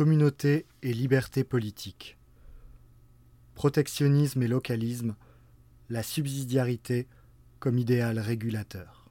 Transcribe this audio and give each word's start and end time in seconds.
communauté 0.00 0.64
et 0.82 0.94
liberté 0.94 1.44
politique. 1.44 2.16
Protectionnisme 3.54 4.42
et 4.42 4.48
localisme, 4.48 5.14
la 5.90 6.02
subsidiarité 6.02 7.06
comme 7.58 7.76
idéal 7.76 8.18
régulateur. 8.18 9.10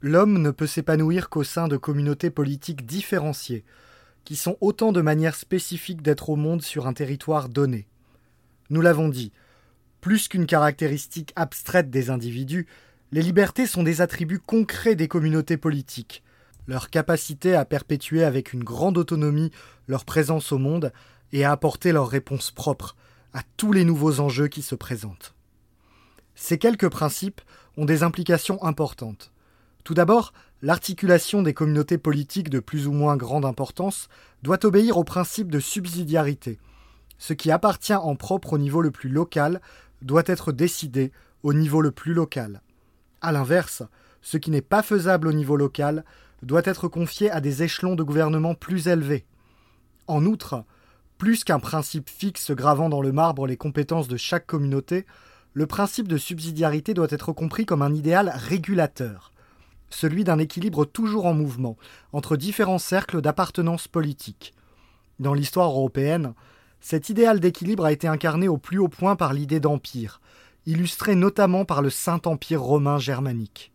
L'homme 0.00 0.40
ne 0.40 0.50
peut 0.50 0.66
s'épanouir 0.66 1.28
qu'au 1.28 1.44
sein 1.44 1.68
de 1.68 1.76
communautés 1.76 2.30
politiques 2.30 2.86
différenciées, 2.86 3.66
qui 4.24 4.34
sont 4.34 4.56
autant 4.62 4.92
de 4.92 5.02
manières 5.02 5.36
spécifiques 5.36 6.00
d'être 6.00 6.30
au 6.30 6.36
monde 6.36 6.62
sur 6.62 6.86
un 6.86 6.94
territoire 6.94 7.50
donné. 7.50 7.86
Nous 8.70 8.80
l'avons 8.80 9.10
dit, 9.10 9.30
plus 10.00 10.26
qu'une 10.26 10.46
caractéristique 10.46 11.34
abstraite 11.36 11.90
des 11.90 12.08
individus, 12.08 12.66
les 13.12 13.20
libertés 13.20 13.66
sont 13.66 13.82
des 13.82 14.00
attributs 14.00 14.40
concrets 14.40 14.94
des 14.94 15.06
communautés 15.06 15.58
politiques. 15.58 16.22
Leur 16.66 16.90
capacité 16.90 17.54
à 17.54 17.64
perpétuer 17.64 18.24
avec 18.24 18.52
une 18.52 18.64
grande 18.64 18.98
autonomie 18.98 19.50
leur 19.88 20.04
présence 20.04 20.52
au 20.52 20.58
monde 20.58 20.92
et 21.32 21.44
à 21.44 21.52
apporter 21.52 21.92
leurs 21.92 22.08
réponses 22.08 22.50
propres 22.50 22.96
à 23.32 23.42
tous 23.56 23.72
les 23.72 23.84
nouveaux 23.84 24.20
enjeux 24.20 24.48
qui 24.48 24.62
se 24.62 24.74
présentent. 24.74 25.34
Ces 26.34 26.58
quelques 26.58 26.88
principes 26.88 27.40
ont 27.76 27.84
des 27.84 28.02
implications 28.02 28.62
importantes. 28.64 29.32
Tout 29.84 29.94
d'abord, 29.94 30.32
l'articulation 30.62 31.42
des 31.42 31.54
communautés 31.54 31.98
politiques 31.98 32.50
de 32.50 32.60
plus 32.60 32.86
ou 32.86 32.92
moins 32.92 33.16
grande 33.16 33.44
importance 33.44 34.08
doit 34.42 34.64
obéir 34.64 34.96
au 34.98 35.04
principe 35.04 35.50
de 35.50 35.60
subsidiarité. 35.60 36.58
Ce 37.18 37.32
qui 37.32 37.50
appartient 37.50 37.94
en 37.94 38.16
propre 38.16 38.54
au 38.54 38.58
niveau 38.58 38.80
le 38.80 38.90
plus 38.90 39.10
local 39.10 39.60
doit 40.02 40.22
être 40.26 40.52
décidé 40.52 41.12
au 41.42 41.52
niveau 41.52 41.80
le 41.80 41.90
plus 41.90 42.14
local. 42.14 42.62
A 43.20 43.32
l'inverse, 43.32 43.82
ce 44.22 44.36
qui 44.36 44.50
n'est 44.50 44.60
pas 44.60 44.82
faisable 44.82 45.28
au 45.28 45.32
niveau 45.32 45.56
local 45.56 46.04
doit 46.42 46.62
être 46.64 46.88
confié 46.88 47.30
à 47.30 47.40
des 47.40 47.62
échelons 47.62 47.94
de 47.94 48.02
gouvernement 48.02 48.54
plus 48.54 48.88
élevés. 48.88 49.24
En 50.06 50.24
outre, 50.24 50.64
plus 51.18 51.44
qu'un 51.44 51.58
principe 51.58 52.08
fixe 52.08 52.50
gravant 52.50 52.88
dans 52.88 53.02
le 53.02 53.12
marbre 53.12 53.46
les 53.46 53.56
compétences 53.56 54.08
de 54.08 54.16
chaque 54.16 54.46
communauté, 54.46 55.04
le 55.52 55.66
principe 55.66 56.08
de 56.08 56.16
subsidiarité 56.16 56.94
doit 56.94 57.08
être 57.10 57.32
compris 57.32 57.66
comme 57.66 57.82
un 57.82 57.94
idéal 57.94 58.32
régulateur, 58.34 59.32
celui 59.90 60.24
d'un 60.24 60.38
équilibre 60.38 60.84
toujours 60.84 61.26
en 61.26 61.34
mouvement 61.34 61.76
entre 62.12 62.36
différents 62.36 62.78
cercles 62.78 63.20
d'appartenance 63.20 63.88
politique. 63.88 64.54
Dans 65.18 65.34
l'histoire 65.34 65.70
européenne, 65.70 66.34
cet 66.80 67.10
idéal 67.10 67.40
d'équilibre 67.40 67.84
a 67.84 67.92
été 67.92 68.08
incarné 68.08 68.48
au 68.48 68.56
plus 68.56 68.78
haut 68.78 68.88
point 68.88 69.16
par 69.16 69.34
l'idée 69.34 69.60
d'empire, 69.60 70.20
illustrée 70.64 71.14
notamment 71.14 71.64
par 71.64 71.82
le 71.82 71.90
Saint-Empire 71.90 72.62
romain 72.62 72.98
germanique. 72.98 73.72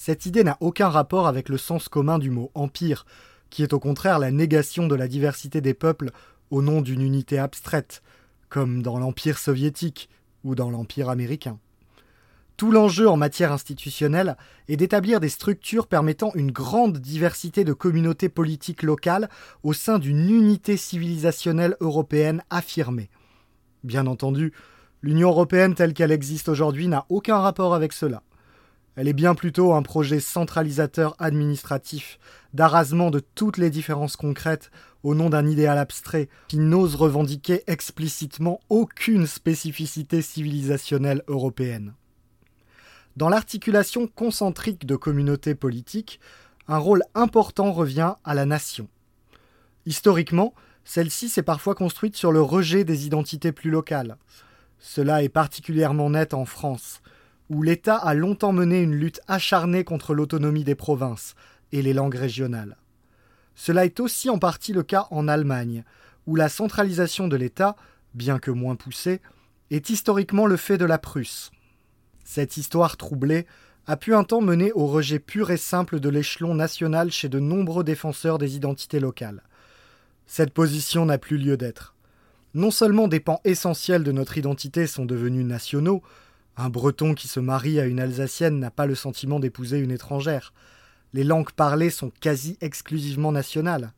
Cette 0.00 0.26
idée 0.26 0.44
n'a 0.44 0.56
aucun 0.60 0.88
rapport 0.88 1.26
avec 1.26 1.48
le 1.48 1.58
sens 1.58 1.88
commun 1.88 2.20
du 2.20 2.30
mot 2.30 2.52
empire, 2.54 3.04
qui 3.50 3.64
est 3.64 3.72
au 3.72 3.80
contraire 3.80 4.20
la 4.20 4.30
négation 4.30 4.86
de 4.86 4.94
la 4.94 5.08
diversité 5.08 5.60
des 5.60 5.74
peuples 5.74 6.12
au 6.52 6.62
nom 6.62 6.82
d'une 6.82 7.02
unité 7.02 7.36
abstraite, 7.36 8.04
comme 8.48 8.80
dans 8.80 9.00
l'Empire 9.00 9.38
soviétique 9.38 10.08
ou 10.44 10.54
dans 10.54 10.70
l'Empire 10.70 11.08
américain. 11.08 11.58
Tout 12.56 12.70
l'enjeu 12.70 13.08
en 13.08 13.16
matière 13.16 13.50
institutionnelle 13.50 14.36
est 14.68 14.76
d'établir 14.76 15.18
des 15.18 15.28
structures 15.28 15.88
permettant 15.88 16.30
une 16.36 16.52
grande 16.52 16.98
diversité 16.98 17.64
de 17.64 17.72
communautés 17.72 18.28
politiques 18.28 18.84
locales 18.84 19.28
au 19.64 19.72
sein 19.72 19.98
d'une 19.98 20.30
unité 20.30 20.76
civilisationnelle 20.76 21.76
européenne 21.80 22.44
affirmée. 22.50 23.10
Bien 23.82 24.06
entendu, 24.06 24.52
l'Union 25.02 25.30
européenne 25.30 25.74
telle 25.74 25.92
qu'elle 25.92 26.12
existe 26.12 26.48
aujourd'hui 26.48 26.86
n'a 26.86 27.04
aucun 27.08 27.38
rapport 27.38 27.74
avec 27.74 27.92
cela. 27.92 28.22
Elle 28.98 29.06
est 29.06 29.12
bien 29.12 29.36
plutôt 29.36 29.74
un 29.74 29.82
projet 29.82 30.18
centralisateur 30.18 31.14
administratif, 31.20 32.18
d'arrasement 32.52 33.12
de 33.12 33.20
toutes 33.20 33.56
les 33.56 33.70
différences 33.70 34.16
concrètes 34.16 34.72
au 35.04 35.14
nom 35.14 35.30
d'un 35.30 35.46
idéal 35.46 35.78
abstrait 35.78 36.28
qui 36.48 36.58
n'ose 36.58 36.96
revendiquer 36.96 37.62
explicitement 37.68 38.58
aucune 38.68 39.28
spécificité 39.28 40.20
civilisationnelle 40.20 41.22
européenne. 41.28 41.94
Dans 43.16 43.28
l'articulation 43.28 44.08
concentrique 44.08 44.84
de 44.84 44.96
communautés 44.96 45.54
politiques, 45.54 46.18
un 46.66 46.78
rôle 46.78 47.04
important 47.14 47.70
revient 47.70 48.14
à 48.24 48.34
la 48.34 48.46
nation. 48.46 48.88
Historiquement, 49.86 50.54
celle-ci 50.84 51.28
s'est 51.28 51.44
parfois 51.44 51.76
construite 51.76 52.16
sur 52.16 52.32
le 52.32 52.42
rejet 52.42 52.82
des 52.82 53.06
identités 53.06 53.52
plus 53.52 53.70
locales. 53.70 54.16
Cela 54.80 55.22
est 55.22 55.28
particulièrement 55.28 56.10
net 56.10 56.34
en 56.34 56.46
France, 56.46 57.00
où 57.50 57.62
l'État 57.62 57.96
a 57.96 58.14
longtemps 58.14 58.52
mené 58.52 58.82
une 58.82 58.94
lutte 58.94 59.20
acharnée 59.26 59.84
contre 59.84 60.14
l'autonomie 60.14 60.64
des 60.64 60.74
provinces 60.74 61.34
et 61.72 61.82
les 61.82 61.92
langues 61.92 62.14
régionales. 62.14 62.76
Cela 63.54 63.84
est 63.84 64.00
aussi 64.00 64.30
en 64.30 64.38
partie 64.38 64.72
le 64.72 64.82
cas 64.82 65.06
en 65.10 65.28
Allemagne, 65.28 65.84
où 66.26 66.36
la 66.36 66.48
centralisation 66.48 67.26
de 67.26 67.36
l'État, 67.36 67.74
bien 68.14 68.38
que 68.38 68.50
moins 68.50 68.76
poussée, 68.76 69.20
est 69.70 69.90
historiquement 69.90 70.46
le 70.46 70.56
fait 70.56 70.78
de 70.78 70.84
la 70.84 70.98
Prusse. 70.98 71.50
Cette 72.24 72.56
histoire 72.56 72.96
troublée 72.96 73.46
a 73.86 73.96
pu 73.96 74.14
un 74.14 74.24
temps 74.24 74.42
mener 74.42 74.70
au 74.72 74.86
rejet 74.86 75.18
pur 75.18 75.50
et 75.50 75.56
simple 75.56 75.98
de 75.98 76.10
l'échelon 76.10 76.54
national 76.54 77.10
chez 77.10 77.30
de 77.30 77.40
nombreux 77.40 77.84
défenseurs 77.84 78.36
des 78.36 78.54
identités 78.54 79.00
locales. 79.00 79.42
Cette 80.26 80.52
position 80.52 81.06
n'a 81.06 81.16
plus 81.16 81.38
lieu 81.38 81.56
d'être. 81.56 81.94
Non 82.52 82.70
seulement 82.70 83.08
des 83.08 83.20
pans 83.20 83.40
essentiels 83.44 84.04
de 84.04 84.12
notre 84.12 84.36
identité 84.36 84.86
sont 84.86 85.06
devenus 85.06 85.46
nationaux, 85.46 86.02
un 86.58 86.70
Breton 86.70 87.14
qui 87.14 87.28
se 87.28 87.38
marie 87.38 87.78
à 87.78 87.86
une 87.86 88.00
Alsacienne 88.00 88.58
n'a 88.58 88.72
pas 88.72 88.86
le 88.86 88.96
sentiment 88.96 89.38
d'épouser 89.38 89.78
une 89.78 89.92
étrangère. 89.92 90.52
Les 91.14 91.22
langues 91.22 91.52
parlées 91.52 91.90
sont 91.90 92.10
quasi 92.20 92.58
exclusivement 92.60 93.30
nationales. 93.30 93.92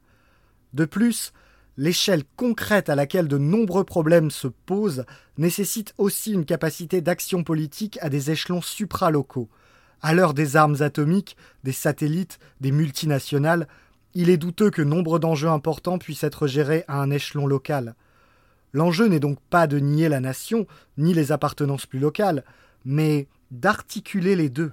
De 0.74 0.84
plus, 0.84 1.32
l'échelle 1.78 2.22
concrète 2.36 2.90
à 2.90 2.94
laquelle 2.94 3.28
de 3.28 3.38
nombreux 3.38 3.84
problèmes 3.84 4.30
se 4.30 4.46
posent 4.46 5.06
nécessite 5.38 5.94
aussi 5.96 6.32
une 6.32 6.44
capacité 6.44 7.00
d'action 7.00 7.42
politique 7.42 7.98
à 8.02 8.10
des 8.10 8.30
échelons 8.30 8.60
supralocaux. 8.60 9.48
À 10.02 10.12
l'heure 10.12 10.34
des 10.34 10.56
armes 10.56 10.76
atomiques, 10.80 11.36
des 11.64 11.72
satellites, 11.72 12.38
des 12.60 12.72
multinationales, 12.72 13.68
il 14.12 14.28
est 14.28 14.36
douteux 14.36 14.70
que 14.70 14.82
nombre 14.82 15.18
d'enjeux 15.18 15.48
importants 15.48 15.98
puissent 15.98 16.24
être 16.24 16.46
gérés 16.46 16.84
à 16.88 17.00
un 17.00 17.10
échelon 17.10 17.46
local. 17.46 17.94
L'enjeu 18.72 19.06
n'est 19.06 19.20
donc 19.20 19.38
pas 19.50 19.66
de 19.66 19.78
nier 19.78 20.08
la 20.08 20.20
nation, 20.20 20.66
ni 20.96 21.14
les 21.14 21.32
appartenances 21.32 21.86
plus 21.86 21.98
locales, 21.98 22.44
mais 22.84 23.28
d'articuler 23.50 24.36
les 24.36 24.48
deux. 24.48 24.72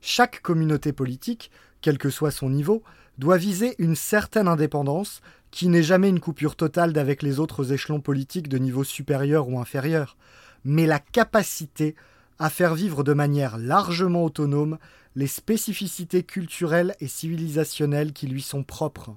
Chaque 0.00 0.40
communauté 0.40 0.92
politique, 0.92 1.50
quel 1.80 1.98
que 1.98 2.10
soit 2.10 2.30
son 2.30 2.50
niveau, 2.50 2.82
doit 3.18 3.36
viser 3.36 3.74
une 3.78 3.96
certaine 3.96 4.48
indépendance 4.48 5.20
qui 5.50 5.68
n'est 5.68 5.82
jamais 5.82 6.08
une 6.08 6.20
coupure 6.20 6.56
totale 6.56 6.92
d'avec 6.92 7.22
les 7.22 7.40
autres 7.40 7.72
échelons 7.72 8.00
politiques 8.00 8.48
de 8.48 8.58
niveau 8.58 8.84
supérieur 8.84 9.48
ou 9.48 9.58
inférieur, 9.58 10.16
mais 10.64 10.86
la 10.86 10.98
capacité 10.98 11.94
à 12.38 12.50
faire 12.50 12.74
vivre 12.74 13.02
de 13.02 13.12
manière 13.12 13.58
largement 13.58 14.24
autonome 14.24 14.78
les 15.16 15.26
spécificités 15.26 16.22
culturelles 16.22 16.94
et 17.00 17.08
civilisationnelles 17.08 18.12
qui 18.12 18.28
lui 18.28 18.42
sont 18.42 18.62
propres. 18.62 19.16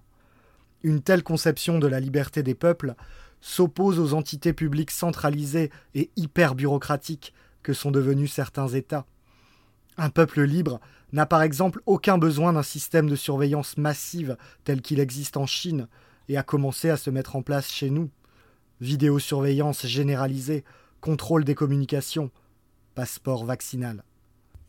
Une 0.83 1.01
telle 1.01 1.21
conception 1.21 1.77
de 1.77 1.87
la 1.87 1.99
liberté 1.99 2.41
des 2.41 2.55
peuples 2.55 2.95
s'oppose 3.41 3.99
aux 3.99 4.13
entités 4.13 4.53
publiques 4.53 4.91
centralisées 4.91 5.71
et 5.95 6.09
hyper 6.15 6.55
bureaucratiques 6.55 7.33
que 7.63 7.73
sont 7.73 7.91
devenus 7.91 8.31
certains 8.31 8.67
États. 8.67 9.05
Un 9.97 10.09
peuple 10.09 10.41
libre 10.43 10.79
n'a 11.11 11.25
par 11.25 11.41
exemple 11.41 11.81
aucun 11.85 12.17
besoin 12.17 12.53
d'un 12.53 12.63
système 12.63 13.09
de 13.09 13.15
surveillance 13.15 13.77
massive 13.77 14.37
tel 14.63 14.81
qu'il 14.81 14.99
existe 14.99 15.37
en 15.37 15.45
Chine, 15.45 15.87
et 16.29 16.37
a 16.37 16.43
commencé 16.43 16.89
à 16.89 16.97
se 16.97 17.09
mettre 17.09 17.35
en 17.35 17.41
place 17.41 17.69
chez 17.69 17.89
nous. 17.89 18.09
Vidéosurveillance 18.79 19.85
généralisée, 19.85 20.63
contrôle 21.01 21.43
des 21.43 21.55
communications, 21.55 22.31
passeport 22.95 23.43
vaccinal. 23.43 24.03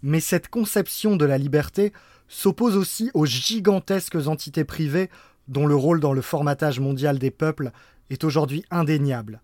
Mais 0.03 0.21
cette 0.21 0.49
conception 0.49 1.15
de 1.15 1.25
la 1.25 1.39
liberté 1.39 1.93
s'oppose 2.27 2.77
aussi 2.77 3.11
aux 3.15 3.27
gigantesques 3.27 4.27
entités 4.27 4.65
privées 4.65 5.09
dont 5.49 5.67
le 5.67 5.77
rôle 5.77 6.01
dans 6.01 6.13
le 6.13 6.23
formatage 6.23 6.81
mondial 6.81 7.19
des 7.19 7.31
peuples 7.31 7.71
est 8.11 8.25
aujourd'hui 8.25 8.65
indéniable. 8.71 9.41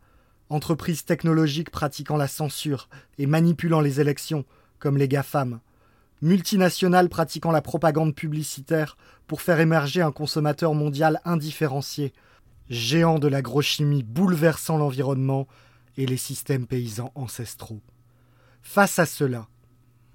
Entreprises 0.50 1.05
technologiques 1.05 1.70
pratiquant 1.70 2.16
la 2.16 2.28
censure 2.28 2.88
et 3.19 3.26
manipulant 3.26 3.81
les 3.81 4.00
élections, 4.00 4.44
comme 4.78 4.96
les 4.96 5.08
GAFAM, 5.08 5.60
multinationales 6.22 7.08
pratiquant 7.08 7.50
la 7.50 7.62
propagande 7.62 8.14
publicitaire 8.14 8.96
pour 9.26 9.43
faire 9.43 9.60
émerger 9.60 10.02
un 10.02 10.12
consommateur 10.12 10.75
mondial 10.75 11.20
indifférencié, 11.25 12.12
géant 12.70 13.19
de 13.19 13.28
l'agrochimie 13.28 14.02
bouleversant 14.02 14.78
l'environnement 14.78 15.46
et 15.96 16.06
les 16.06 16.16
systèmes 16.16 16.66
paysans 16.66 17.12
ancestraux. 17.14 17.82
Face 18.62 18.99
à 18.99 19.06
cela, 19.06 19.49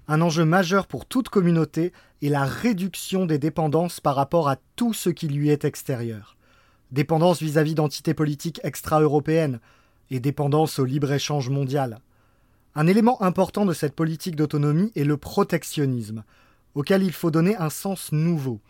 un 0.06 0.20
enjeu 0.20 0.44
majeur 0.44 0.86
pour 0.86 1.06
toute 1.06 1.28
communauté 1.28 1.92
est 2.22 2.28
la 2.28 2.44
réduction 2.44 3.26
des 3.26 3.38
dépendances 3.38 4.00
par 4.00 4.16
rapport 4.16 4.48
à 4.48 4.56
tout 4.76 4.92
ce 4.92 5.10
qui 5.10 5.28
lui 5.28 5.48
est 5.48 5.64
extérieur. 5.64 6.33
Dépendance 6.94 7.42
vis-à-vis 7.42 7.74
d'entités 7.74 8.14
politiques 8.14 8.60
extra-européennes 8.62 9.58
et 10.12 10.20
dépendance 10.20 10.78
au 10.78 10.84
libre-échange 10.84 11.50
mondial. 11.50 11.98
Un 12.76 12.86
élément 12.86 13.20
important 13.20 13.66
de 13.66 13.72
cette 13.72 13.96
politique 13.96 14.36
d'autonomie 14.36 14.92
est 14.94 15.02
le 15.02 15.16
protectionnisme, 15.16 16.22
auquel 16.76 17.02
il 17.02 17.10
faut 17.12 17.32
donner 17.32 17.56
un 17.56 17.68
sens 17.68 18.12
nouveau. 18.12 18.60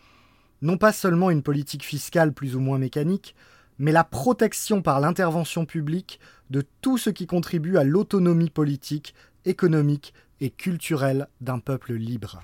non 0.63 0.79
pas 0.79 0.91
seulement 0.91 1.29
une 1.29 1.43
politique 1.43 1.83
fiscale 1.83 2.33
plus 2.33 2.55
ou 2.55 2.59
moins 2.59 2.79
mécanique, 2.79 3.35
mais 3.77 3.91
la 3.91 4.03
protection 4.03 4.81
par 4.81 4.99
l'intervention 4.99 5.67
publique 5.67 6.19
de 6.49 6.63
tout 6.81 6.97
ce 6.97 7.11
qui 7.11 7.27
contribue 7.27 7.77
à 7.77 7.83
l'autonomie 7.83 8.49
politique, 8.49 9.13
économique 9.45 10.15
et 10.41 10.49
culturelle 10.49 11.27
d'un 11.41 11.59
peuple 11.59 11.93
libre. 11.93 12.41